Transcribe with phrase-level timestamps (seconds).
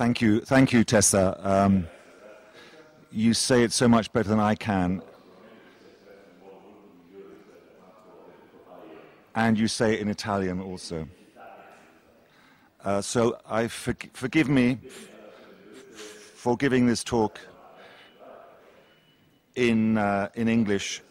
[0.00, 1.38] Thank you, thank you, Tessa.
[1.46, 1.86] Um,
[3.12, 5.02] you say it so much better than I can.
[9.34, 11.06] And you say it in Italian also.
[12.82, 14.78] Uh, so I for, forgive me
[16.34, 17.38] for giving this talk
[19.54, 21.02] in, uh, in English.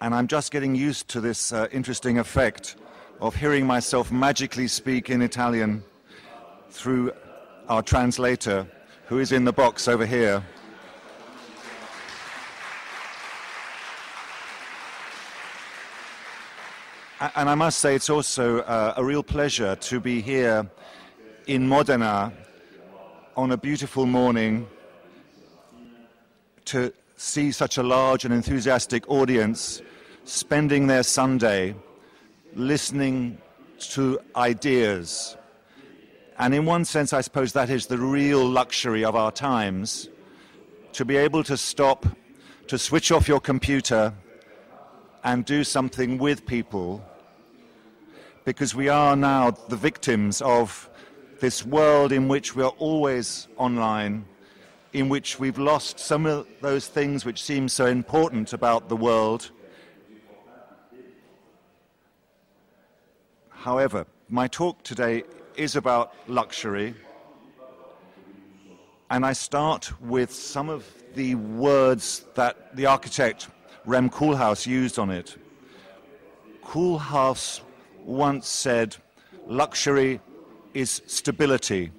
[0.00, 2.76] And I'm just getting used to this uh, interesting effect
[3.20, 5.82] of hearing myself magically speak in Italian
[6.70, 7.12] through
[7.68, 8.66] our translator,
[9.06, 10.42] who is in the box over here.
[17.34, 20.66] And I must say, it's also uh, a real pleasure to be here
[21.46, 22.32] in Modena
[23.36, 24.66] on a beautiful morning
[26.64, 29.82] to see such a large and enthusiastic audience
[30.24, 31.74] spending their Sunday
[32.54, 33.36] listening
[33.78, 35.36] to ideas.
[36.40, 40.08] And in one sense, I suppose that is the real luxury of our times
[40.94, 42.06] to be able to stop,
[42.68, 44.14] to switch off your computer
[45.22, 47.04] and do something with people.
[48.46, 50.88] Because we are now the victims of
[51.40, 54.24] this world in which we are always online,
[54.94, 59.50] in which we've lost some of those things which seem so important about the world.
[63.50, 65.24] However, my talk today
[65.60, 66.94] is about luxury,
[69.10, 73.48] and I start with some of the words that the architect
[73.84, 75.36] Rem Koolhaas used on it.
[76.64, 77.60] Koolhaas
[78.04, 78.96] once said,
[79.46, 80.20] Luxury
[80.72, 81.92] is stability.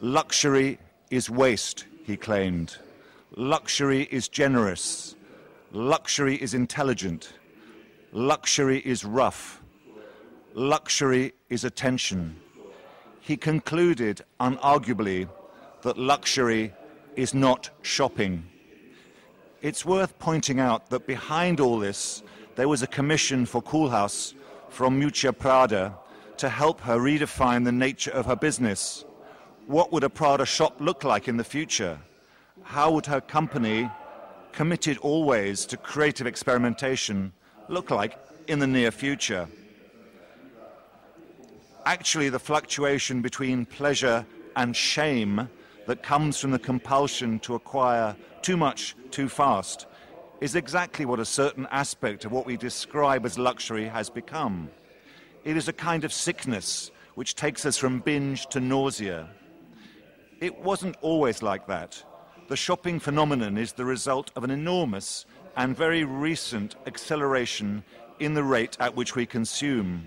[0.00, 0.78] Luxury
[1.10, 2.76] is waste, he claimed.
[3.34, 5.16] Luxury is generous.
[5.72, 7.32] Luxury is intelligent.
[8.12, 9.59] Luxury is rough.
[10.54, 12.36] Luxury is attention.
[13.20, 15.28] He concluded unarguably
[15.82, 16.72] that luxury
[17.14, 18.44] is not shopping.
[19.62, 22.24] It's worth pointing out that behind all this,
[22.56, 24.34] there was a commission for Koolhaas
[24.70, 25.94] from Miuccia Prada
[26.38, 29.04] to help her redefine the nature of her business.
[29.68, 31.96] What would a Prada shop look like in the future?
[32.64, 33.88] How would her company,
[34.50, 37.32] committed always to creative experimentation,
[37.68, 39.46] look like in the near future?
[41.90, 44.24] Actually, the fluctuation between pleasure
[44.54, 45.48] and shame
[45.88, 49.88] that comes from the compulsion to acquire too much too fast
[50.40, 54.70] is exactly what a certain aspect of what we describe as luxury has become.
[55.42, 59.28] It is a kind of sickness which takes us from binge to nausea.
[60.40, 62.00] It wasn't always like that.
[62.46, 67.82] The shopping phenomenon is the result of an enormous and very recent acceleration
[68.20, 70.06] in the rate at which we consume.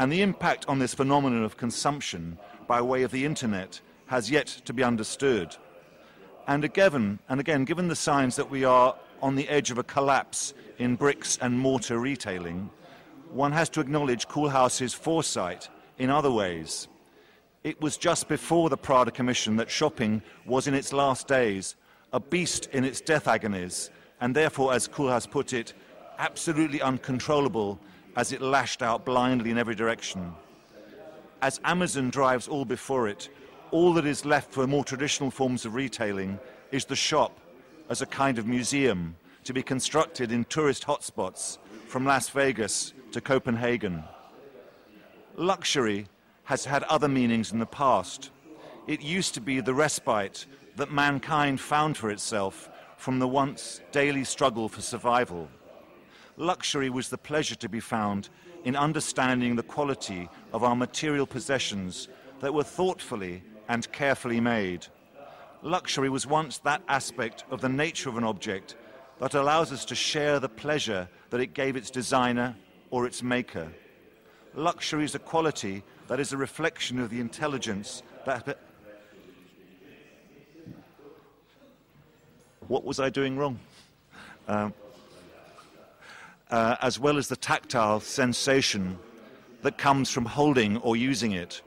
[0.00, 4.46] And the impact on this phenomenon of consumption by way of the internet has yet
[4.64, 5.54] to be understood.
[6.46, 9.82] And again, and again, given the signs that we are on the edge of a
[9.82, 12.70] collapse in bricks and mortar retailing,
[13.30, 15.68] one has to acknowledge Koolhaas's foresight
[15.98, 16.88] in other ways.
[17.62, 21.76] It was just before the Prada Commission that shopping was in its last days,
[22.14, 25.74] a beast in its death agonies, and therefore, as Koolhaas put it,
[26.16, 27.78] absolutely uncontrollable
[28.16, 30.32] as it lashed out blindly in every direction.
[31.42, 33.28] As Amazon drives all before it,
[33.70, 36.38] all that is left for more traditional forms of retailing
[36.72, 37.38] is the shop
[37.88, 43.20] as a kind of museum to be constructed in tourist hotspots from Las Vegas to
[43.20, 44.04] Copenhagen.
[45.36, 46.06] Luxury
[46.44, 48.30] has had other meanings in the past.
[48.86, 50.46] It used to be the respite
[50.76, 55.48] that mankind found for itself from the once daily struggle for survival.
[56.40, 58.30] Luxury was the pleasure to be found
[58.64, 62.08] in understanding the quality of our material possessions
[62.40, 64.86] that were thoughtfully and carefully made.
[65.60, 68.74] Luxury was once that aspect of the nature of an object
[69.18, 72.56] that allows us to share the pleasure that it gave its designer
[72.88, 73.70] or its maker.
[74.54, 78.58] Luxury is a quality that is a reflection of the intelligence that.
[82.66, 83.58] What was I doing wrong?
[84.48, 84.72] Um,
[86.50, 88.98] uh, as well as the tactile sensation
[89.62, 91.62] that comes from holding or using it.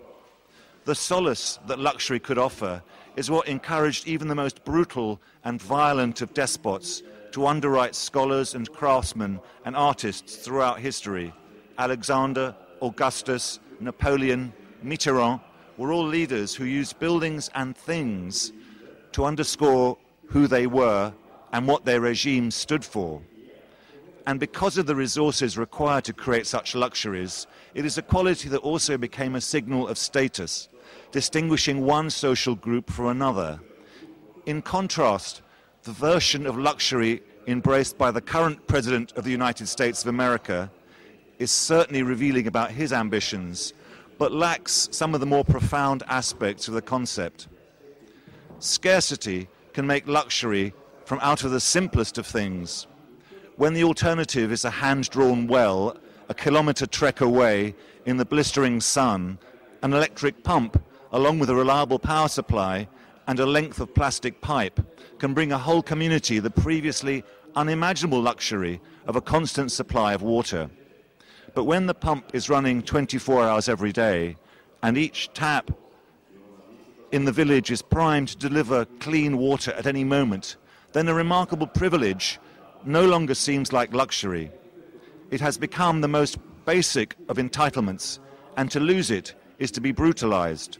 [0.86, 2.84] The solace that luxury could offer
[3.16, 8.72] is what encouraged even the most brutal and violent of despots to underwrite scholars and
[8.72, 11.34] craftsmen and artists throughout history.
[11.78, 14.54] Alexander, Augustus, Napoleon,
[14.84, 15.42] Mitterrand
[15.78, 18.52] were all leaders who used buildings and things
[19.14, 19.98] to underscore
[20.28, 21.14] who they were
[21.52, 23.22] and what their regime stood for.
[24.26, 28.60] And because of the resources required to create such luxuries, it is a quality that
[28.60, 30.70] also became a signal of status.
[31.12, 33.60] distinguishing one social group from another.
[34.46, 35.42] In contrast,
[35.84, 40.72] the version of luxury embraced by the current President of the United States of America
[41.40, 43.74] is certainly revealing about his ambitions,
[44.18, 47.48] but lacks some of the more profound aspects of the concept.
[48.60, 50.74] Scarcity can make luxury
[51.06, 52.88] from out of the simplest of things.
[53.56, 55.96] When the alternative is a hand drawn well
[56.28, 59.38] a kilometre trek away in the blistering sun,
[59.84, 62.88] an electric pump, along with a reliable power supply
[63.28, 64.80] and a length of plastic pipe,
[65.20, 67.24] can bring a whole community the previously
[67.56, 70.68] unimaginable luxury of a constant supply of water.
[71.54, 74.36] But when the pump is running 24 hours every day
[74.82, 75.70] and each tap
[77.12, 80.58] in the village is primed to deliver clean water at any moment,
[80.94, 82.40] then a remarkable privilege
[82.86, 84.52] no longer seems like luxury.
[85.32, 88.20] It has become the most basic of entitlements,
[88.58, 90.78] and to lose it is to be brutalized.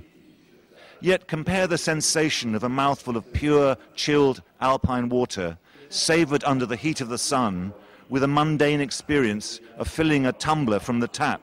[1.02, 5.58] Yet compare the sensation of a mouthful of pure, chilled alpine water,
[5.90, 7.74] savored under the heat of the sun,
[8.10, 11.42] with a mundane experience of filling a tumbler from the tap.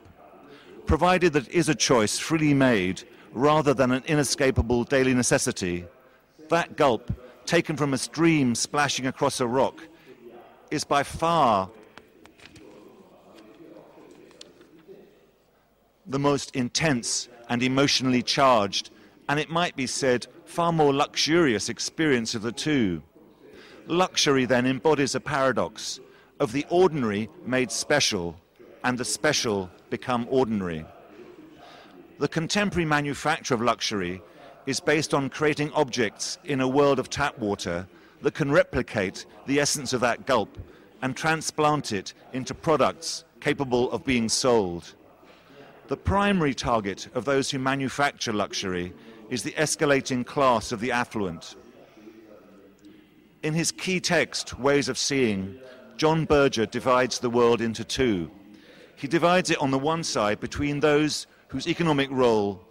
[0.85, 3.03] Provided that it is a choice freely made
[3.33, 5.85] rather than an inescapable daily necessity,
[6.49, 7.11] that gulp,
[7.45, 9.81] taken from a stream splashing across a rock,
[10.71, 11.69] is by far
[16.07, 18.89] the most intense and emotionally charged,
[19.29, 23.03] and it might be said, far more luxurious experience of the two.
[23.87, 25.99] Luxury then embodies a paradox
[26.39, 28.35] of the ordinary made special
[28.83, 30.85] and the special become ordinary.
[32.19, 34.21] The contemporary manufacture of luxury
[34.65, 37.87] is based on creating objects in a world of tap water
[38.21, 40.57] that can replicate the essence of that gulp
[41.01, 44.93] and transplant it into products capable of being sold.
[45.87, 48.93] The primary target of those who manufacture luxury
[49.29, 51.55] is the escalating class of the affluent.
[53.43, 55.57] In his key text, Ways of Seeing,
[55.97, 58.29] John Berger divides the world into two.
[58.95, 62.63] He divides it on the one side between those whose economic role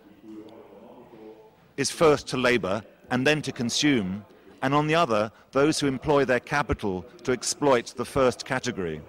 [1.77, 4.25] is first to labor and then to consume,
[4.63, 9.01] and on the other, those who employ their capital to exploit the first category.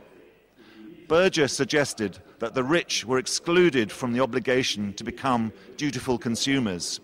[1.07, 6.99] Berger suggested that the rich were excluded from the obligation to become dutiful consumers.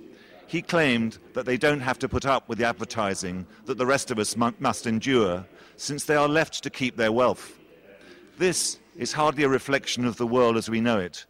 [0.48, 4.12] He claimed that they don't have to put up with the advertising that the rest
[4.12, 5.46] of us must endure,
[5.76, 7.60] since they are left to keep their wealth.
[8.38, 11.26] This is hardly a reflection of the world as we know it.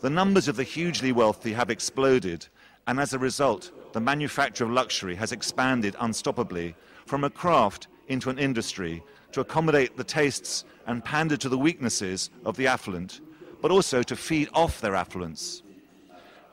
[0.00, 2.46] The numbers of the hugely wealthy have exploded,
[2.86, 6.74] and as a result, the manufacture of luxury has expanded unstoppably
[7.06, 9.02] from a craft into an industry
[9.32, 13.20] to accommodate the tastes and pander to the weaknesses of the affluent,
[13.60, 15.62] but also to feed off their affluence.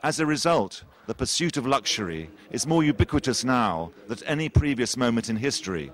[0.02, 4.96] As a result, the pursuit of luxury is more ubiquitous now than at any previous
[4.96, 5.90] moment in history.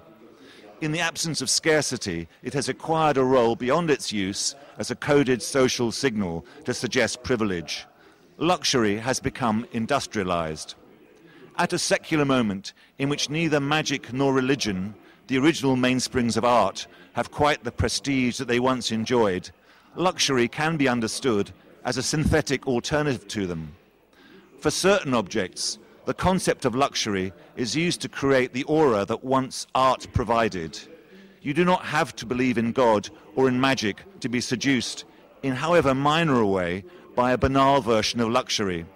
[0.80, 4.96] In the absence of scarcity, it has acquired a role beyond its use as a
[4.96, 7.86] coded social signal to suggest privilege.
[8.38, 10.74] Luxury has become industrialized.
[11.58, 14.94] At a secular moment in which neither magic nor religion
[15.26, 19.50] the original mainsprings of art have quite the prestige that they once enjoyed,
[19.94, 21.50] luxury can be understood
[21.84, 23.74] as a synthetic alternative to them.
[24.60, 29.66] For certain objects, the concept of luxury is used to create the aura that once
[29.74, 30.78] art provided.
[31.42, 35.04] You do not have to believe in God or in magic to be seduced,
[35.42, 38.86] in however minor a way, by a banal version of luxury.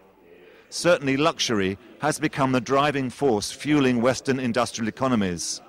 [0.71, 5.61] Certainly, luxury has become the driving force fueling Western industrial economies.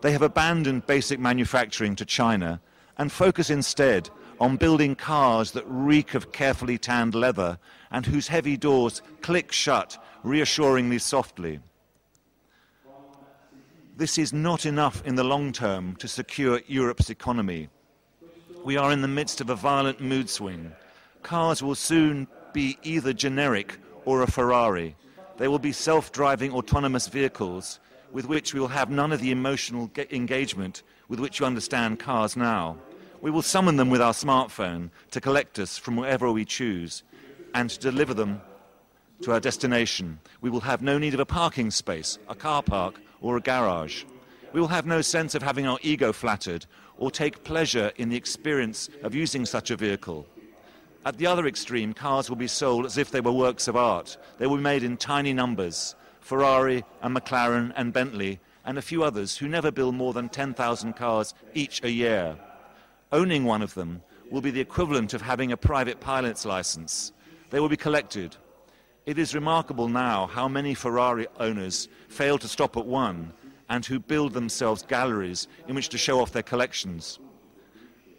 [0.00, 2.60] They have abandoned basic manufacturing to China
[2.98, 7.58] and focus instead on building cars that reek of carefully tanned leather
[7.90, 11.60] and whose heavy doors click shut reassuringly softly.
[13.96, 17.68] This is not enough in the long term to secure Europe's economy.
[18.64, 20.72] We are in the midst of a violent mood swing.
[21.22, 24.96] Cars will soon be either generic or a Ferrari.
[25.36, 27.80] They will be self driving autonomous vehicles
[28.12, 32.36] with which we will have none of the emotional engagement with which you understand cars
[32.36, 32.76] now.
[33.20, 37.02] We will summon them with our smartphone to collect us from wherever we choose
[37.54, 38.40] and to deliver them
[39.22, 40.20] to our destination.
[40.40, 44.04] We will have no need of a parking space, a car park, or a garage.
[44.52, 48.16] We will have no sense of having our ego flattered or take pleasure in the
[48.16, 50.26] experience of using such a vehicle.
[51.06, 54.16] At the other extreme, cars will be sold as if they were works of art.
[54.38, 55.94] They will be made in tiny numbers.
[56.20, 60.94] Ferrari and McLaren and Bentley and a few others who never build more than 10,000
[60.94, 62.36] cars each a year.
[63.12, 67.12] Owning one of them will be the equivalent of having a private pilot's license.
[67.50, 68.34] They will be collected.
[69.04, 73.34] It is remarkable now how many Ferrari owners fail to stop at one
[73.68, 77.18] and who build themselves galleries in which to show off their collections.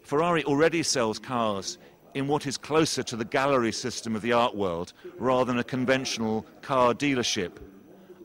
[0.04, 1.80] Ferrari already sells cars
[2.16, 5.64] in what is closer to the gallery system of the art world rather than a
[5.64, 7.58] conventional car dealership.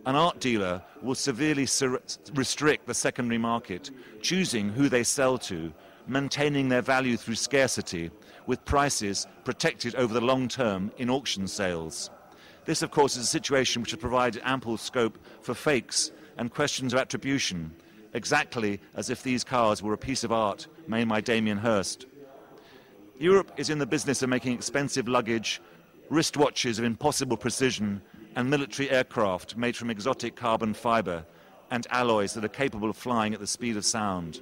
[0.06, 1.66] An art dealer will severely
[2.34, 3.90] restrict the secondary market,
[4.22, 5.72] choosing who they sell to,
[6.06, 8.10] maintaining their value through scarcity,
[8.46, 12.10] with prices protected over the long term in auction sales.
[12.64, 16.94] This, of course, is a situation which has provided ample scope for fakes and questions
[16.94, 17.74] of attribution,
[18.14, 22.06] exactly as if these cars were a piece of art made by Damien Hirst.
[23.20, 25.60] Europe is in the business of making expensive luggage,
[26.10, 28.00] wristwatches of impossible precision,
[28.34, 31.22] and military aircraft made from exotic carbon fiber
[31.70, 34.40] and alloys that are capable of flying at the speed of sound.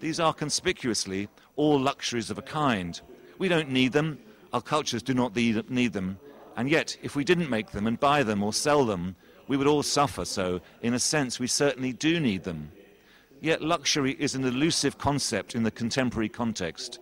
[0.00, 3.00] These are conspicuously all luxuries of a kind.
[3.38, 4.20] We don't need them,
[4.52, 6.20] our cultures do not need them,
[6.56, 9.16] and yet, if we didn't make them and buy them or sell them,
[9.48, 12.70] we would all suffer, so in a sense, we certainly do need them.
[13.40, 17.00] Yet luxury is an elusive concept in the contemporary context.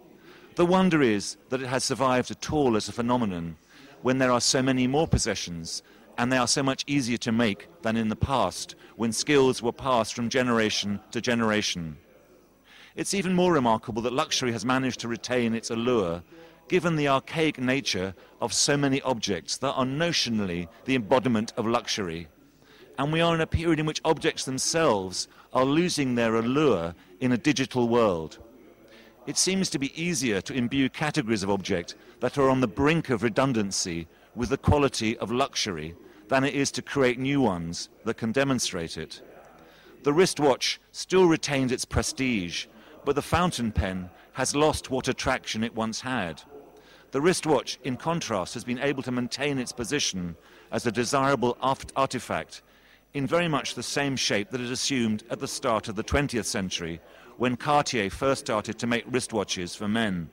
[0.54, 3.56] The wonder is that it has survived at all as a phenomenon
[4.02, 5.82] when there are so many more possessions
[6.18, 9.73] and they are so much easier to make than in the past when skills were
[9.73, 11.97] passed from generation to generation.
[12.94, 16.23] It's even more remarkable that luxury has managed to retain its allure
[16.68, 22.28] given the archaic nature of so many objects that are notionally the embodiment of luxury.
[22.99, 27.32] And we are in a period in which objects themselves are losing their allure in
[27.32, 28.38] a digital world
[29.26, 33.11] it seems to be easier to imbue categories of object that are on the brink
[33.11, 35.95] of redundancy with the quality of luxury
[36.29, 39.21] than it is to create new ones that can demonstrate it.
[40.02, 42.67] The wristwatch still retains its prestige,
[43.05, 46.43] but the fountain pen has lost what attraction it once had.
[47.12, 50.35] The wristwatch, in contrast, has been able to maintain its position
[50.71, 52.62] as a desirable artifact
[53.14, 56.47] in very much the same shape that it assumed at the start of the 20th
[56.47, 57.00] century
[57.37, 60.31] when Cartier first started to make wristwatches for men.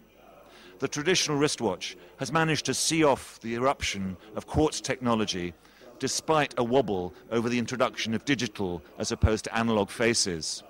[0.80, 5.54] The traditional wristwatch has managed to see off the eruption of quartz technology
[6.00, 10.64] despite a wobble over the introduction of digital as opposed to analog faces.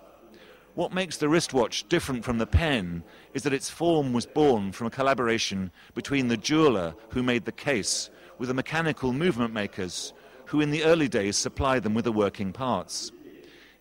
[0.76, 4.88] What makes the wristwatch different from the pen is that its form was born from
[4.88, 10.14] a collaboration between the jeweler who made the case with the mechanical movement makers
[10.46, 13.12] who in the early days supplied them with the working parts.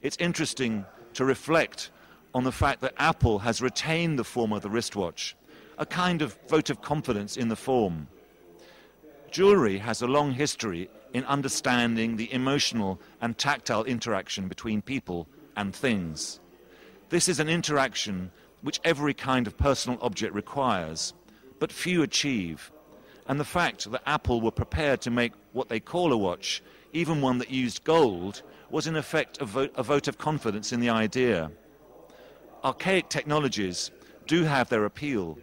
[0.02, 1.90] It's interesting to reflect
[2.34, 5.34] on the fact that Apple has retained the form of the wristwatch,
[5.78, 8.08] a kind of vote of confidence in the form.
[9.30, 15.74] Jewelry has a long history in understanding the emotional and tactile interaction between people and
[15.74, 16.40] things.
[17.08, 18.30] This is an interaction
[18.62, 21.14] which every kind of personal object requires,
[21.58, 22.70] but few achieve.
[23.26, 27.20] And the fact that Apple were prepared to make what they call a watch, even
[27.20, 30.90] one that used gold, was in effect a vote, a vote of confidence in the
[30.90, 31.50] idea
[32.64, 33.90] archaic technologies
[34.26, 35.38] do have their appeal.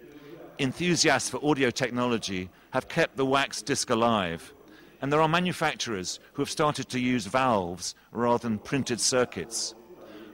[0.60, 4.54] Enthusiasts for audio technology have kept the wax disc alive,
[5.02, 9.76] and there are manufacturers who have started to use valves rather than printed circuits.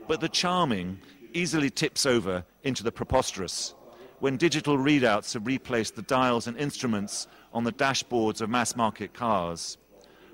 [0.08, 1.00] But the charming
[1.32, 3.74] easily tips over into the preposterous
[4.20, 9.12] when digital readouts have replaced the dials and instruments on the dashboards of mass market
[9.12, 9.78] cars.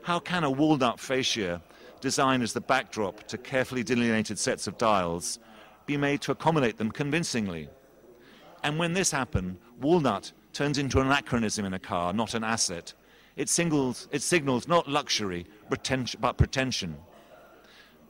[0.02, 1.62] How can a walnut fascia,
[2.00, 5.38] designed as the backdrop to carefully delineated sets of dials,
[5.88, 7.68] be made to accommodate them convincingly.
[8.62, 12.92] And when this happens, walnut turns into an anachronism in a car, not an asset.
[13.36, 16.96] It, singles, it signals not luxury, but pretension.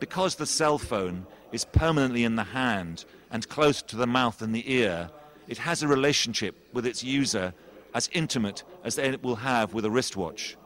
[0.00, 4.54] Because the cell phone is permanently in the hand and close to the mouth and
[4.54, 5.10] the ear,
[5.46, 7.54] it has a relationship with its user
[7.94, 10.56] as intimate as it will have with a wristwatch.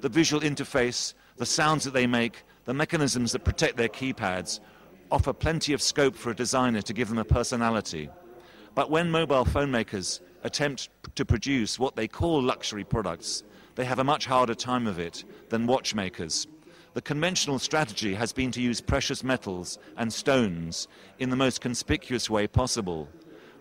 [0.00, 4.60] The visual interface, the sounds that they make, the mechanisms that protect their keypads
[5.10, 8.08] offer plenty of scope for a designer to give them a personality.
[8.74, 13.42] But when mobile phone makers attempt to produce what they call luxury products,
[13.74, 16.46] they have a much harder time of it than watchmakers.
[16.94, 20.88] The conventional strategy has been to use precious metals and stones
[21.18, 23.08] in the most conspicuous way possible.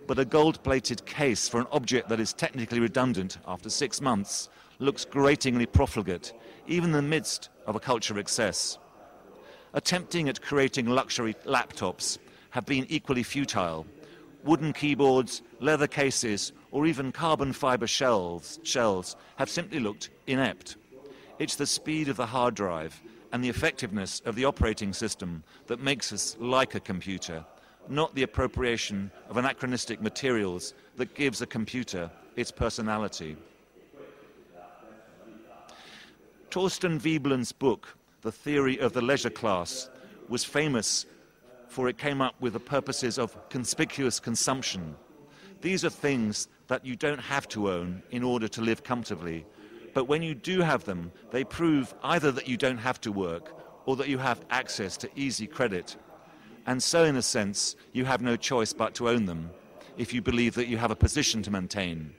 [0.08, 4.50] But a gold plated case for an object that is technically redundant after six months
[4.80, 6.34] looks gratingly profligate,
[6.68, 8.80] even in the midst of a culture of excess
[9.74, 12.18] attempting at creating luxury laptops
[12.52, 13.86] have been equally futile.
[14.44, 20.78] Wooden keyboards, leather cases, or even carbon fiber shells, shells have simply looked inept.
[21.40, 23.00] It's the speed of the hard drive
[23.32, 27.46] and the effectiveness of the operating system that makes us like a computer,
[27.88, 33.38] not the appropriation of anachronistic materials that gives a computer its personality.
[36.50, 39.90] Thorstein Veblen's book, The Theory of the Leisure Class,
[40.28, 41.06] was famous
[41.70, 44.96] for it came up with the purposes of conspicuous consumption.
[45.62, 49.46] These are things that you don't have to own in order to live comfortably.
[49.94, 53.56] But when you do have them, they prove either that you don't have to work
[53.86, 55.96] or that you have access to easy credit.
[56.66, 59.50] And so, in a sense, you have no choice but to own them
[59.98, 62.14] if you believe that you have a position to maintain.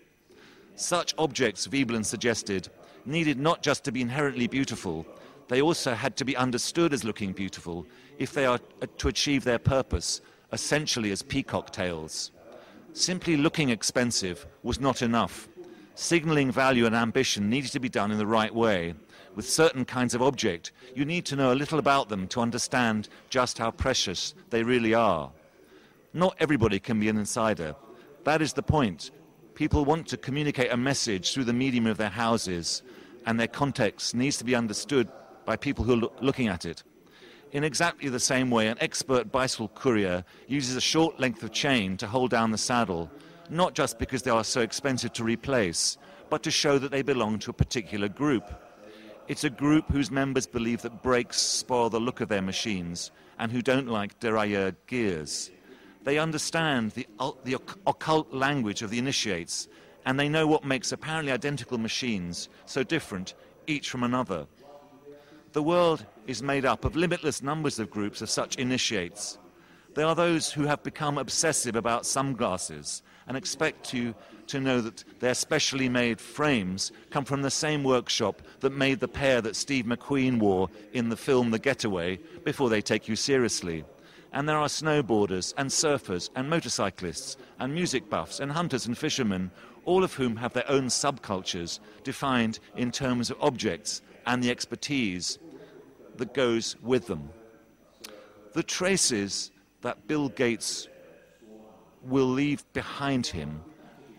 [0.77, 2.69] Such objects, Veblen suggested,
[3.05, 5.07] needed not just to be inherently beautiful,
[5.51, 7.85] they also had to be understood as looking beautiful
[8.19, 10.21] if they are uh, to achieve their purpose,
[10.53, 12.31] essentially as peacock tails.
[12.93, 15.49] Simply looking expensive was not enough.
[15.97, 18.95] Signaling value and ambition needed to be done in the right way.
[19.35, 23.09] With certain kinds of object, you need to know a little about them to understand
[23.29, 25.33] just how precious they really are.
[26.15, 27.75] Not everybody can be an insider.
[28.23, 29.11] That is the point.
[29.55, 32.83] People want to communicate a message through the medium of their houses,
[33.27, 35.09] and their context needs to be understood
[35.51, 36.85] by people who are looking at it.
[37.51, 41.97] In exactly the same way, an expert bicycle courier uses a short length of chain
[41.97, 43.11] to hold down the saddle,
[43.49, 47.41] not just because they are so expensive to replace, but to show that they belong
[47.41, 48.45] to a particular group.
[49.27, 53.51] It's a group whose members believe that brakes spoil the look of their machines and
[53.51, 55.51] who don't like derailleur gears.
[56.05, 57.09] They understand the,
[57.43, 57.55] the
[57.89, 59.67] occult language of the initiates
[60.07, 63.35] and they know what makes apparently identical machines so different
[63.67, 64.47] each from another.
[65.53, 69.37] The world is made up of limitless numbers of groups of such initiates.
[69.95, 74.15] They are those who have become obsessive about sunglasses and expect you
[74.47, 79.09] to know that their specially made frames come from the same workshop that made the
[79.09, 83.85] pair that Steve McQueen wore in the film The Getaway before they take you seriously.
[84.33, 89.51] And there are snowboarders and surfers and motorcyclists and music buffs and hunters and fishermen,
[89.85, 95.39] all of whom have their own subcultures defined in terms of objects and the expertise
[96.17, 97.31] that goes with them.
[98.53, 99.51] The traces
[99.83, 100.89] that Bill Gates
[102.03, 103.63] will leave behind him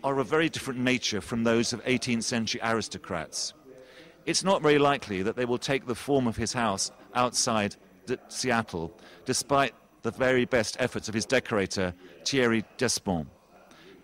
[0.04, 3.54] are of a very different nature from those of 18th century aristocrats.
[4.26, 7.76] It's not very likely that they will take the form of his house outside
[8.28, 8.92] Seattle,
[9.24, 13.28] despite the very best efforts of his decorator, Thierry Despont.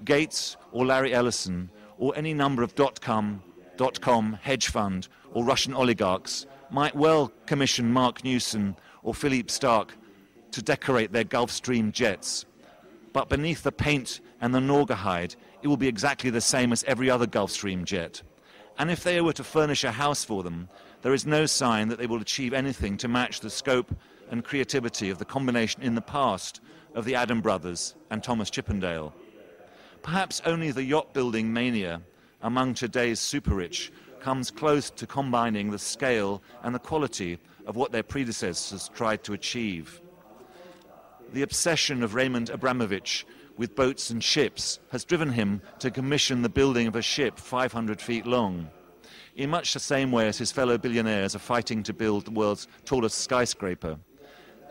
[0.04, 3.42] Gates or Larry Ellison or any number of dot-com,
[3.76, 9.94] dot-com hedge fund or Russian oligarchs might well commission Marc Newson or Philippe Starck
[10.52, 12.44] to decorate their Gulfstream jets.
[13.12, 17.10] But beneath the paint and the Naugahyde, it will be exactly the same as every
[17.10, 18.22] other Gulfstream jet.
[18.78, 20.68] And if they were to furnish a house for them,
[21.02, 23.94] there is no sign that they will achieve anything to match the scope
[24.30, 26.60] and creativity of the combination in the past
[26.94, 29.12] of the Adam brothers and Thomas Chippendale.
[30.02, 32.02] Perhaps only the yacht building mania
[32.42, 37.92] among today's super rich comes close to combining the scale and the quality of what
[37.92, 40.00] their predecessors tried to achieve.
[41.32, 43.26] The obsession of Roman Abramovich
[43.58, 48.00] with boats and ships has driven him to commission the building of a ship 500
[48.00, 48.70] feet long.
[49.36, 52.66] In much the same way as his fellow billionaires are fighting to build the world's
[52.84, 53.98] tallest skyscraper.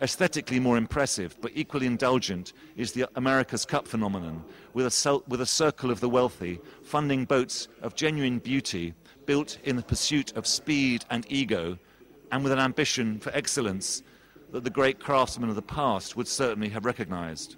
[0.02, 5.46] Aesthetically more impressive, but equally indulgent, is the America's Cup phenomenon, with a, with a
[5.46, 8.94] circle of the wealthy funding boats of genuine beauty
[9.28, 11.78] built in the pursuit of speed and ego,
[12.32, 14.02] and with an ambition for excellence
[14.52, 17.58] that the great craftsmen of the past would certainly have recognized.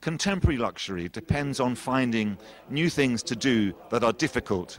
[0.00, 2.38] Contemporary luxury depends on finding
[2.70, 4.78] new things to do that are difficult.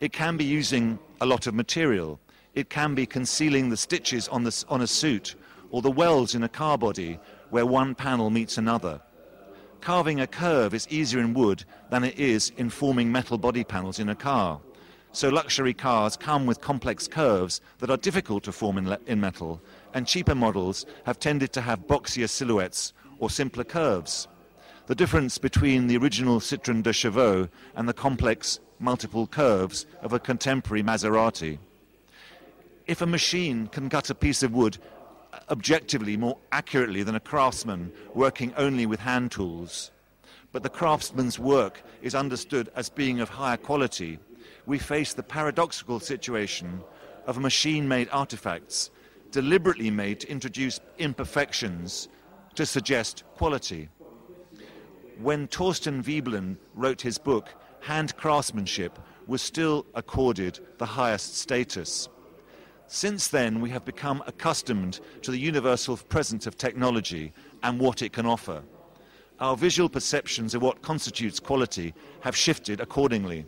[0.00, 2.20] It can be using a lot of material.
[2.54, 5.34] It can be concealing the stitches on, the, on a suit
[5.70, 7.18] or the welds in a car body
[7.50, 9.00] where one panel meets another.
[9.80, 13.98] Carving a curve is easier in wood than it is in forming metal body panels
[13.98, 14.60] in a car.
[15.12, 19.62] So luxury cars come with complex curves that are difficult to form in, in metal,
[19.94, 24.28] and cheaper models have tended to have boxier silhouettes or simpler curves.
[24.86, 30.18] The difference between the original Citroën Deux Chevaux and the complex multiple curves of a
[30.18, 31.58] contemporary Maserati.
[32.86, 34.78] If a machine can cut a piece of wood
[35.50, 39.90] objectively more accurately than a craftsman working only with hand tools.
[40.52, 44.18] But the craftsman's work is understood as being of higher quality.
[44.64, 46.82] We face the paradoxical situation
[47.26, 48.90] of machine made artifacts
[49.30, 52.08] deliberately made to introduce imperfections
[52.54, 53.88] to suggest quality.
[55.20, 62.08] When Thorstein Veblen wrote his book, hand craftsmanship was still accorded the highest status.
[62.88, 68.12] Since then, we have become accustomed to the universal presence of technology and what it
[68.12, 68.62] can offer.
[69.40, 73.44] our visual perceptions of what constitutes quality have shifted accordingly.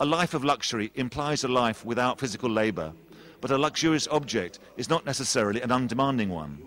[0.00, 2.92] A life of luxury implies a life without physical labour,
[3.40, 6.58] but a luxurious object is not necessarily an undemanding one.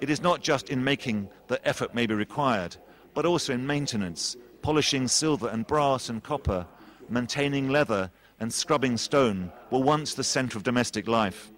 [0.00, 2.76] It is not just in making that effort may be required,
[3.14, 6.66] but also in maintenance, polishing silver and brass and copper,
[7.08, 11.50] maintaining leather and scrubbing stone were once the centre of domestic life.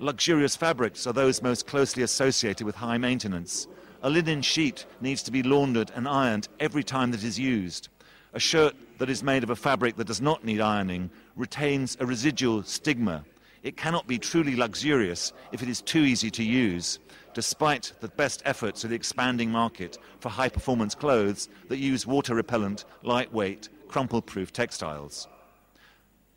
[0.00, 3.66] Luxurious fabrics are those most closely associated with high maintenance.
[4.02, 7.88] A linen sheet needs to be laundered and ironed every time that it is used.
[8.32, 12.06] A shirt that is made of a fabric that does not need ironing retains a
[12.06, 13.24] residual stigma.
[13.62, 17.00] It cannot be truly luxurious if it is too easy to use,
[17.34, 22.36] despite the best efforts of the expanding market for high performance clothes that use water
[22.36, 25.26] repellent, lightweight, crumple proof textiles.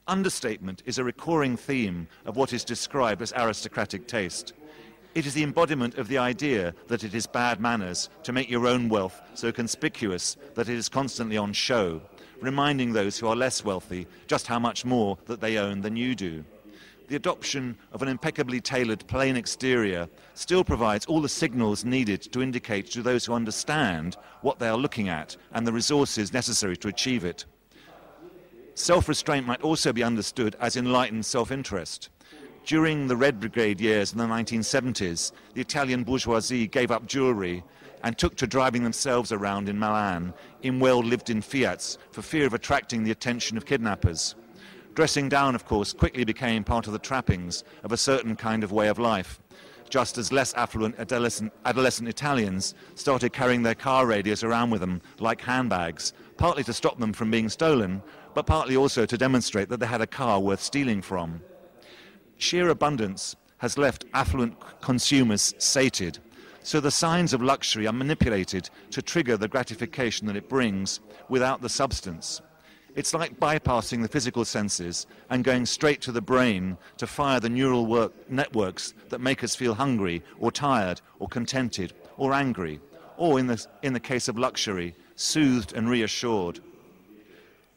[0.08, 4.54] Understatement is a recurring theme of what is described as aristocratic taste.
[5.14, 8.66] It is the embodiment of the idea that it is bad manners to make your
[8.66, 12.02] own wealth so conspicuous that it is constantly on show,
[12.40, 16.16] reminding those who are less wealthy just how much more that they own than you
[16.16, 16.44] do.
[17.08, 22.42] The adoption of an impeccably tailored plain exterior still provides all the signals needed to
[22.42, 26.88] indicate to those who understand what they are looking at and the resources necessary to
[26.88, 27.46] achieve it.
[28.82, 32.10] Self restraint might also be understood as enlightened self interest.
[32.66, 37.64] During the Red Brigade years in the 1970s, the Italian bourgeoisie gave up jewellery
[38.04, 42.48] and took to driving themselves around in Milan in well lived in Fiats for fear
[42.48, 44.34] of attracting the attention of kidnappers.
[44.96, 48.72] Dressing down, of course, quickly became part of the trappings of a certain kind of
[48.72, 49.40] way of life,
[49.92, 55.02] just as less affluent adolescent, adolescent Italians started carrying their car radios around with them
[55.20, 58.02] like handbags, partly to stop them from being stolen,
[58.34, 61.42] but partly also to demonstrate that they had a car worth stealing from.
[62.38, 66.18] Sheer abundance has left affluent consumers sated,
[66.64, 71.62] so the signs of luxury are manipulated to trigger the gratification that it brings without
[71.62, 72.42] the substance.
[72.94, 77.50] It's like bypassing the physical senses and going straight to the brain to fire the
[77.50, 82.80] neural work networks that make us feel hungry or tired or contented or angry,
[83.18, 86.60] or in the, in the case of luxury, soothed and reassured.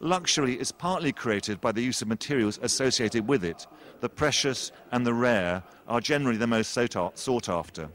[0.04, 3.66] Luxury is partly created by the use of materials associated with it.
[4.00, 7.88] The precious and the rare are generally the most sought after.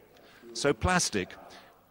[0.54, 1.36] So plastic,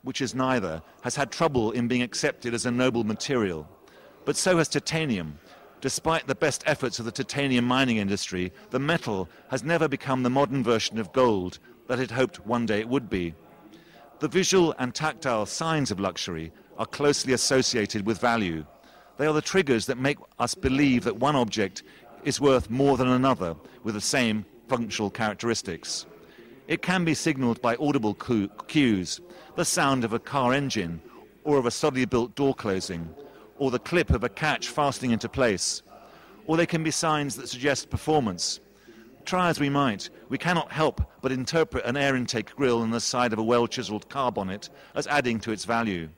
[0.03, 3.69] which is neither, has had trouble in being accepted as a noble material.
[4.25, 5.39] But so has titanium.
[5.81, 10.31] Despite the best efforts of the titanium mining industry, the metal has never become the
[10.31, 13.37] modern version of gold that it hoped one day it would be.
[14.19, 18.67] The visual and tactile signs of luxury are closely associated with value.
[19.19, 21.83] They are the triggers that make us believe that one object
[22.23, 26.07] is worth more than another with the same functional characteristics.
[26.69, 29.21] It can be signaled by audible cues,
[29.57, 31.03] the sound of a car engine,
[31.43, 33.13] or of a solidly built door closing,
[33.59, 35.83] or the clip of a catch fastening into place.
[36.47, 38.61] Or they can be signs that suggest performance.
[39.25, 43.01] Try as we might, we cannot help but interpret an air intake grill in the
[43.01, 46.09] side of a well chiseled car bonnet as adding to its value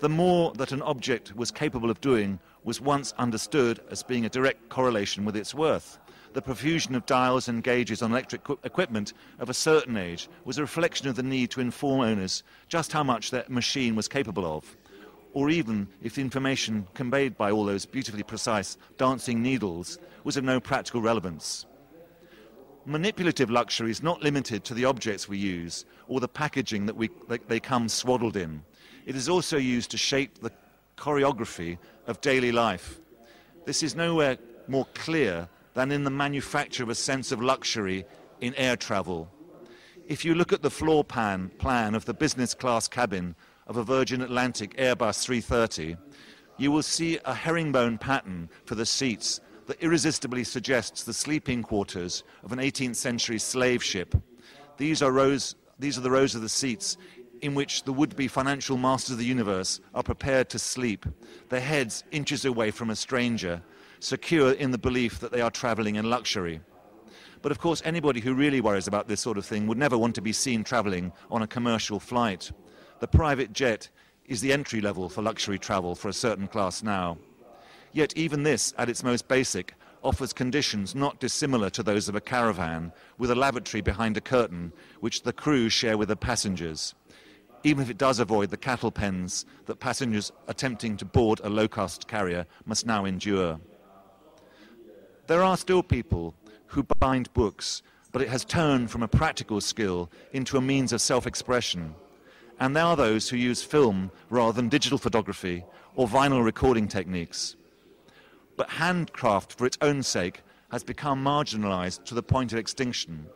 [0.00, 4.28] the more that an object was capable of doing was once understood as being a
[4.28, 5.98] direct correlation with its worth.
[6.34, 10.62] The profusion of dials and gauges on electric equipment of a certain age was a
[10.62, 14.76] reflection of the need to inform owners just how much that machine was capable of,
[15.32, 20.44] or even if the information conveyed by all those beautifully precise dancing needles was of
[20.44, 21.66] no practical relevance.
[22.84, 27.10] Manipulative luxury is not limited to the objects we use or the packaging that, we,
[27.28, 28.62] that they come swaddled in.
[29.08, 30.52] It is also used to shape the
[30.98, 33.00] choreography of daily life.
[33.64, 38.04] This is nowhere more clear than in the manufacture of a sense of luxury
[38.42, 39.30] in air travel.
[40.06, 43.34] If you look at the floor plan, plan of the business class cabin
[43.66, 45.96] of a Virgin Atlantic Airbus 330,
[46.58, 52.24] you will see a herringbone pattern for the seats that irresistibly suggests the sleeping quarters
[52.44, 54.14] of an 18th century slave ship.
[54.76, 56.98] These are, rows, these are the rows of the seats
[57.42, 61.06] in which the would be financial masters of the universe are prepared to sleep,
[61.48, 63.62] their heads inches away from a stranger,
[64.00, 66.60] secure in the belief that they are traveling in luxury.
[67.42, 70.14] But of course, anybody who really worries about this sort of thing would never want
[70.16, 72.50] to be seen traveling on a commercial flight.
[73.00, 73.88] The private jet
[74.26, 77.18] is the entry level for luxury travel for a certain class now.
[77.92, 82.20] Yet, even this, at its most basic, offers conditions not dissimilar to those of a
[82.20, 86.94] caravan, with a lavatory behind a curtain, which the crew share with the passengers
[87.64, 91.68] even if it does avoid the cattle pens that passengers attempting to board a low
[91.68, 93.60] cost carrier must now endure.
[95.26, 96.34] There are still people
[96.66, 101.00] who bind books, but it has turned from a practical skill into a means of
[101.00, 101.94] self expression.
[102.60, 107.56] and there are those who use film rather than digital photography or vinyl recording techniques.
[108.56, 113.26] But handcraft, for its own sake, has become marginalized to the point of extinction.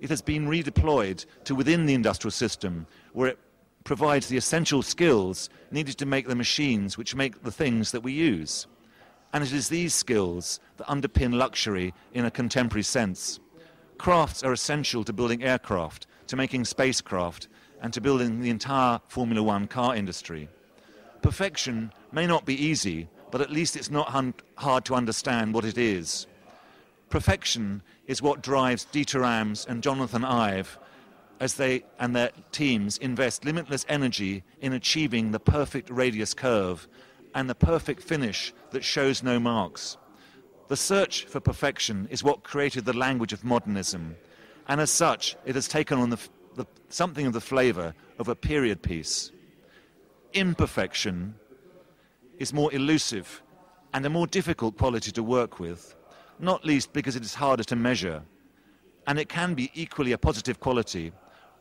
[0.00, 3.38] It has been redeployed to within the industrial system, where it
[3.84, 8.12] provides the essential skills needed to make the machines which make the things that we
[8.12, 8.66] use.
[9.32, 13.40] And it is these skills that underpin luxury in a contemporary sense.
[13.98, 17.48] Crafts are essential to building aircraft, to making spacecraft,
[17.82, 20.48] and to building the entire Formula One car industry.
[21.20, 24.14] Perfection may not be easy, but at least it's not
[24.56, 26.26] hard to understand what it is.
[27.10, 30.78] Perfection is what drives Dieter Rams and Jonathan Ive
[31.44, 36.88] as they and their teams invest limitless energy in achieving the perfect radius curve
[37.34, 39.98] and the perfect finish that shows no marks.
[40.68, 44.16] The search for perfection is what created the language of modernism,
[44.68, 46.18] and as such, it has taken on the,
[46.54, 49.30] the, something of the flavour of a period piece.
[50.32, 51.34] Imperfection
[52.38, 53.42] is more elusive
[53.92, 55.94] and a more difficult quality to work with,
[56.38, 58.22] not least because it is harder to measure.
[59.06, 61.12] And it can be equally a positive quality,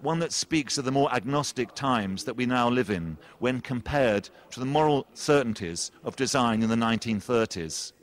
[0.03, 4.29] one that speaks of the more agnostic times that we now live in when compared
[4.51, 7.93] to the moral certainties of design in the 1930s.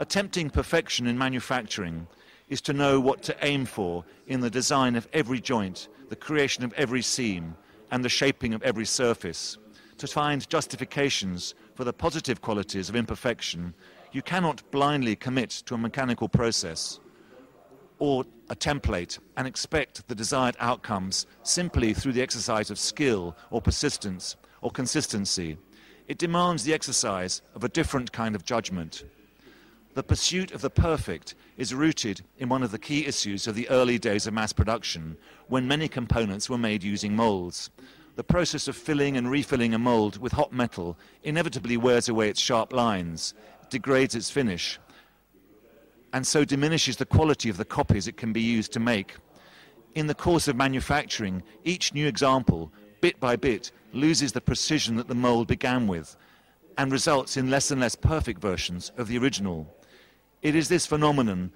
[0.00, 2.06] Attempting perfection in manufacturing
[2.48, 6.64] is to know what to aim for in the design of every joint, the creation
[6.64, 7.54] of every seam,
[7.90, 9.58] and the shaping of every surface.
[9.98, 13.74] To find justifications for the positive qualities of imperfection,
[14.12, 16.98] you cannot blindly commit to a mechanical process
[17.98, 23.60] or a template and expect the desired outcomes simply through the exercise of skill or
[23.60, 25.56] persistence or consistency.
[26.08, 29.04] It demands the exercise of a different kind of judgment.
[29.94, 33.68] The pursuit of the perfect is rooted in one of the key issues of the
[33.70, 35.16] early days of mass production,
[35.48, 37.70] when many components were made using molds.
[38.14, 42.40] The process of filling and refilling a mold with hot metal inevitably wears away its
[42.40, 43.34] sharp lines,
[43.70, 44.78] degrades its finish,
[46.12, 49.16] and so diminishes the quality of the copies it can be used to make.
[49.94, 55.08] In the course of manufacturing, each new example, bit by bit, loses the precision that
[55.08, 56.16] the mold began with
[56.78, 59.74] and results in less and less perfect versions of the original.
[60.42, 61.52] It is this phenomenon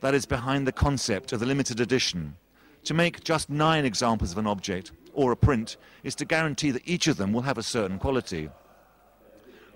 [0.00, 2.36] that is behind the concept of the limited edition.
[2.84, 6.86] To make just nine examples of an object or a print is to guarantee that
[6.86, 8.50] each of them will have a certain quality.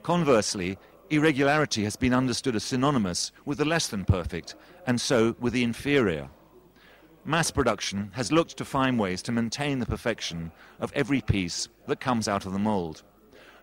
[0.03, 0.77] Conversely,
[1.11, 4.55] irregularity has been understood as synonymous with the less than perfect,
[4.87, 6.29] and so with the inferior.
[7.25, 12.01] Mass production has looked to find ways to maintain the perfection of every piece that
[12.01, 13.03] comes out of the mold.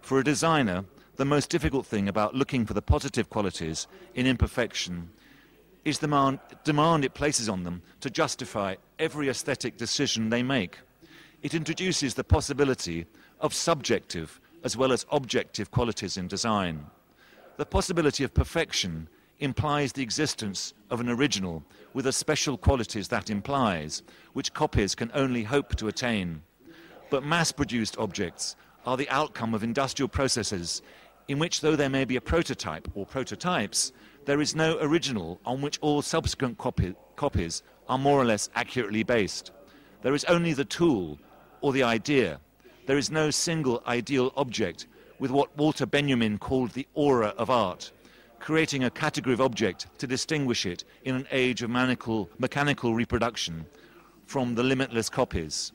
[0.01, 5.10] For a designer, the most difficult thing about looking for the positive qualities in imperfection
[5.84, 10.79] is the demand, demand it places on them to justify every aesthetic decision they make.
[11.41, 13.05] It introduces the possibility
[13.39, 16.86] of subjective as well as objective qualities in design.
[17.57, 19.07] The possibility of perfection
[19.39, 21.63] implies the existence of an original
[21.93, 26.41] with the special qualities that implies, which copies can only hope to attain.
[27.09, 30.81] But mass produced objects are the outcome of industrial processes
[31.29, 33.93] in which, though there may be a prototype or prototypes,
[34.25, 39.03] there is no original on which all subsequent copy, copies are more or less accurately
[39.03, 39.51] based.
[40.01, 41.19] There is only the tool
[41.61, 42.41] or the idea.
[42.85, 44.87] There is no single ideal object
[45.19, 47.91] with what Walter Benjamin called the aura of art,
[48.39, 53.65] creating a category of object to distinguish it in an age of mechanical, mechanical reproduction
[54.25, 55.71] from the limitless copies.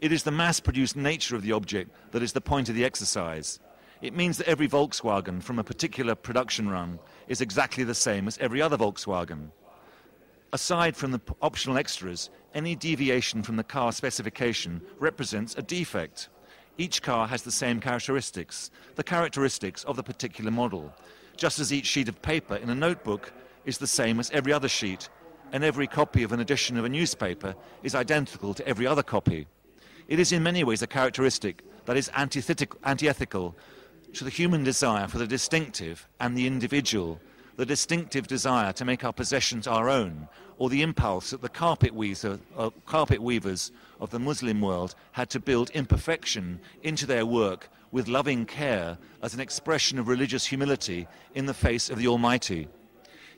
[0.00, 2.84] It is the mass produced nature of the object that is the point of the
[2.84, 3.60] exercise.
[4.00, 8.38] It means that every Volkswagen from a particular production run is exactly the same as
[8.38, 9.50] every other Volkswagen.
[10.52, 16.28] Aside from the optional extras, any deviation from the car specification represents a defect.
[16.80, 20.94] Each car has the same characteristics, the characteristics of the particular model,
[21.36, 23.34] just as each sheet of paper in a notebook
[23.66, 25.10] is the same as every other sheet,
[25.52, 29.46] and every copy of an edition of a newspaper is identical to every other copy.
[30.08, 33.54] It is in many ways a characteristic that is antithetical
[34.14, 37.20] to the human desire for the distinctive and the individual,
[37.56, 40.28] the distinctive desire to make our possessions our own,
[40.60, 45.30] or the impulse that the carpet, weaver, uh, carpet weavers of the Muslim world had
[45.30, 51.08] to build imperfection into their work with loving care as an expression of religious humility
[51.34, 52.68] in the face of the Almighty.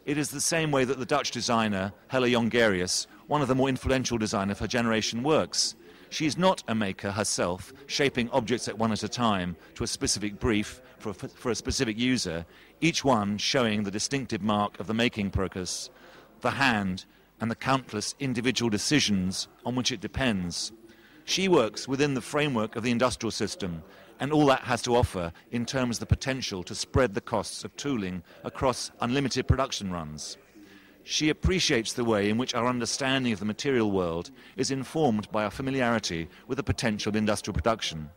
[0.05, 3.69] It is the same way that the Dutch designer Hella Jongerius, one of the more
[3.69, 5.77] influential designers of her generation, works.
[6.11, 9.87] She is not a maker herself, shaping objects at one at a time to a
[9.87, 12.45] specific brief for a, for a specific user,
[12.81, 15.89] each one showing the distinctive mark of the making process,
[16.43, 17.07] the hand,
[17.41, 20.71] and the countless individual decisions on which it depends.
[21.25, 23.83] She works within the framework of the industrial system
[24.21, 27.65] and all that has to offer in terms of the potential to spread the costs
[27.65, 30.37] of tooling across unlimited production runs.
[31.03, 35.43] She appreciates the way in which our understanding of the material world is informed by
[35.43, 38.09] our familiarity with the potential of industrial production.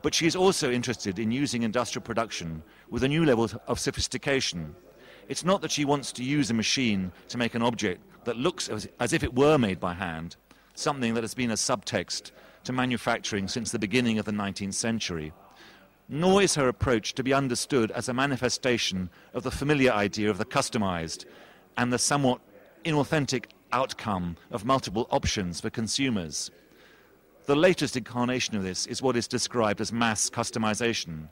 [0.00, 4.74] But she is also interested in using industrial production with a new level of sophistication.
[5.28, 8.68] It's not that she wants to use a machine to make an object that looks
[8.68, 10.36] as, as if it were made by hand,
[10.74, 12.30] something that has been a subtext
[12.64, 15.32] to manufacturing since the beginning of the 19th century.
[16.08, 20.38] Nor is her approach to be understood as a manifestation of the familiar idea of
[20.38, 21.24] the customized
[21.76, 22.40] and the somewhat
[22.84, 26.50] inauthentic outcome of multiple options for consumers.
[27.46, 31.28] The latest incarnation of this is what is described as mass customization.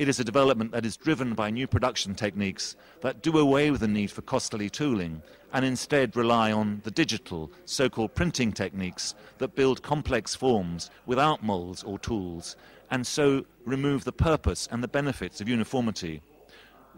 [0.00, 3.82] It is a development that is driven by new production techniques that do away with
[3.82, 5.20] the need for costly tooling
[5.52, 11.42] and instead rely on the digital, so called printing techniques that build complex forms without
[11.42, 12.56] molds or tools
[12.90, 16.22] and so remove the purpose and the benefits of uniformity.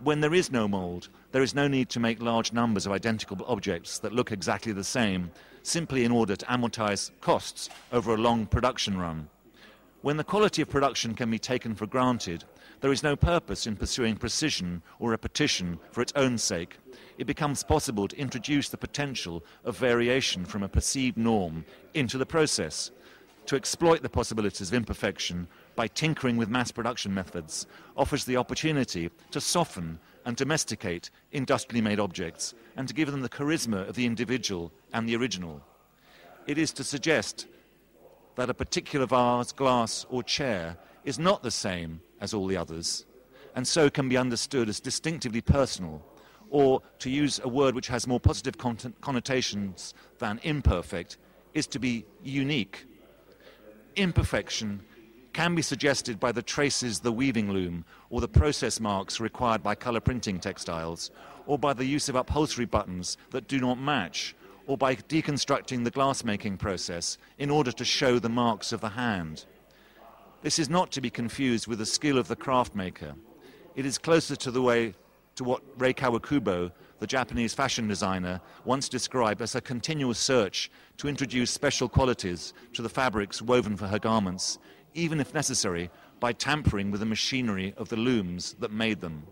[0.05, 3.37] When there is no mold, there is no need to make large numbers of identical
[3.49, 5.33] objects that look exactly the same,
[5.65, 9.29] simply in order to amortize costs over a long production run.
[10.03, 12.45] When the quality of production can be taken for granted,
[12.83, 16.77] there is no purpose in pursuing precision or repetition for its own sake.
[17.17, 21.65] It becomes possible to introduce the potential of variation from a perceived norm
[21.95, 22.91] into the process,
[23.47, 27.67] to exploit the possibilities of imperfection by tinkering with mass production methods
[27.97, 33.29] offers the opportunity to soften and domesticate industrially made objects and to give them the
[33.29, 35.61] charisma of the individual and the original.
[36.49, 37.47] It is to suggest
[38.35, 43.05] that a particular vase, glass, or chair is not the same as all the others,
[43.55, 46.01] and so can be understood as distinctively personal,
[46.49, 48.57] or to use a word which has more positive
[49.01, 51.19] connotations than imperfect,
[51.53, 52.87] is to be unique.
[53.97, 54.81] Imperfection
[55.33, 59.75] can be suggested by the traces the weaving loom or the process marks required by
[59.75, 61.11] color printing textiles,
[61.47, 64.37] or by the use of upholstery buttons that do not match,
[64.69, 69.45] or by deconstructing the glassmaking process in order to show the marks of the hand.
[70.43, 73.15] This is not to be confused with the skill of the craft maker.
[73.75, 74.95] It is closer to the way
[75.37, 81.09] to what Rei Kawakubo, the Japanese fashion designer, once described as a continuous search to
[81.09, 84.59] introduce special qualities to the fabrics woven for her garments
[84.95, 89.27] even if necessary, by tampering with the machinery of the looms that made them.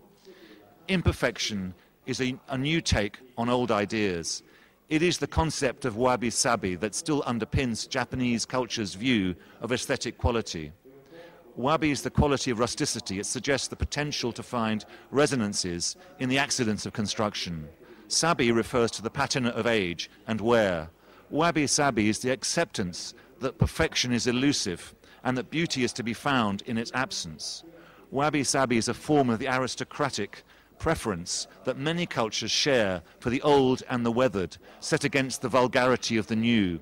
[0.87, 1.73] Imperfection
[2.05, 4.43] is a, a new take on old ideas.
[4.89, 10.17] It is the concept of wabi sabi that still underpins Japanese culture's view of aesthetic
[10.17, 10.73] quality.
[11.55, 13.19] Wabi is the quality of rusticity.
[13.19, 17.67] It suggests the potential to find resonances in the accidents of construction.
[18.07, 20.89] Sabi refers to the patina of age and wear.
[21.29, 26.13] Wabi sabi is the acceptance that perfection is elusive and that beauty is to be
[26.13, 27.63] found in its absence.
[28.11, 30.43] Wabi sabi is a form of the aristocratic
[30.77, 36.17] preference that many cultures share for the old and the weathered, set against the vulgarity
[36.17, 36.79] of the new.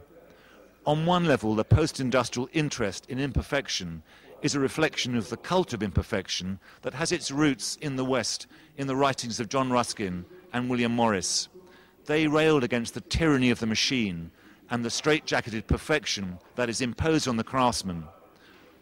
[0.86, 4.02] On one level, the post industrial interest in imperfection
[4.42, 8.48] is a reflection of the cult of imperfection that has its roots in the West
[8.78, 11.50] in the writings of John Ruskin and William Morris.
[12.06, 14.32] They railed against the tyranny of the machine
[14.70, 18.06] and the straitjacketed perfection that is imposed on the craftsman.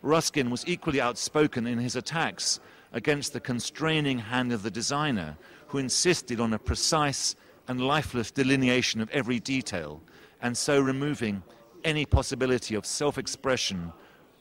[0.01, 2.59] Ruskin was equally outspoken in his attacks
[2.93, 7.35] against the constraining hand of the designer, who insisted on a precise
[7.67, 10.01] and lifeless delineation of every detail,
[10.41, 11.43] and so removing
[11.83, 13.91] any possibility of self expression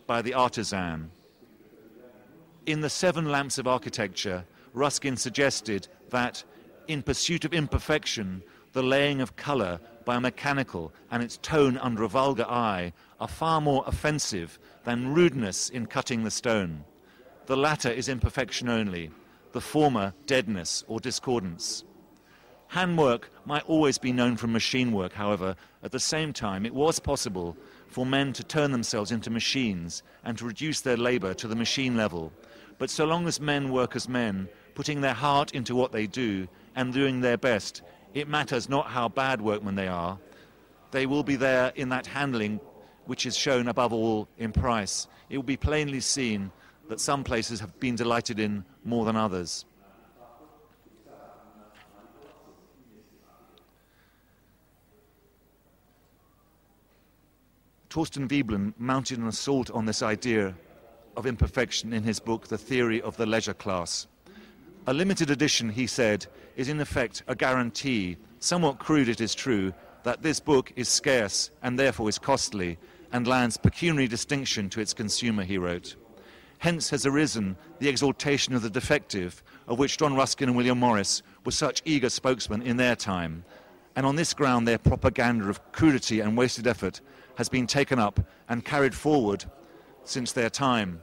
[0.06, 1.10] by the artisan.
[2.64, 6.42] In The Seven Lamps of Architecture, Ruskin suggested that,
[6.88, 8.42] in pursuit of imperfection,
[8.72, 13.28] the laying of colour by a mechanical and its tone under a vulgar eye are
[13.28, 16.84] far more offensive than rudeness in cutting the stone.
[17.46, 19.10] The latter is imperfection only,
[19.52, 21.84] the former deadness or discordance.
[22.68, 26.98] Handwork might always be known from machine work, however, at the same time, it was
[26.98, 27.56] possible
[27.88, 31.96] for men to turn themselves into machines and to reduce their labor to the machine
[31.96, 32.32] level.
[32.78, 36.48] But so long as men work as men, putting their heart into what they do
[36.74, 37.82] and doing their best,
[38.14, 40.18] it matters not how bad workmen they are,
[40.90, 42.60] they will be there in that handling
[43.06, 46.50] which is shown above all in price, it will be plainly seen
[46.88, 49.64] that some places have been delighted in more than others.
[57.96, 60.54] Thorstein Veblen mounted an assault on this idea
[61.16, 64.06] of imperfection in his book, The Theory of the Leisure Class.
[64.86, 66.26] A limited edition, he said,
[66.56, 69.72] is in effect a guarantee, somewhat crude it is true,
[70.02, 72.76] that this book is scarce and therefore is costly,
[73.12, 75.96] and lands pecuniary distinction to its consumer, he wrote.
[76.58, 81.22] Hence has arisen the exaltation of the defective, of which John Ruskin and William Morris
[81.46, 83.46] were such eager spokesmen in their time.
[83.96, 87.00] And on this ground, their propaganda of crudity and wasted effort
[87.36, 89.44] has been taken up and carried forward
[90.04, 91.00] since their time.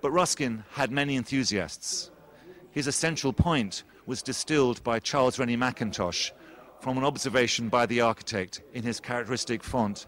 [0.00, 2.10] But Ruskin had many enthusiasts.
[2.70, 6.32] His essential point was distilled by Charles Rennie Mackintosh
[6.80, 10.06] from an observation by the architect in his characteristic font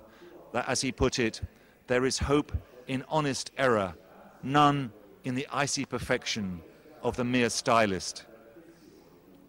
[0.52, 1.40] that, as he put it,
[1.86, 2.52] there is hope
[2.88, 3.94] in honest error,
[4.42, 4.92] none
[5.22, 6.60] in the icy perfection
[7.02, 8.24] of the mere stylist.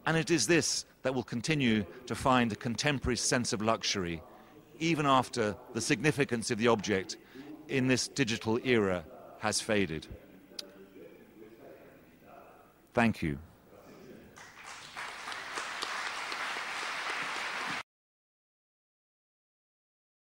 [0.05, 4.21] And it is this that will continue to find a contemporary sense of luxury,
[4.79, 7.17] even after the significance of the object
[7.67, 9.03] in this digital era
[9.39, 10.07] has faded.
[12.93, 13.37] Thank you.